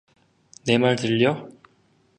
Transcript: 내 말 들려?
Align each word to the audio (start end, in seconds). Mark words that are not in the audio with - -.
내 0.65 0.79
말 0.79 0.95
들려? 0.99 1.31